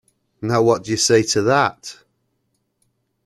[0.41, 1.99] Now, what do you say to that?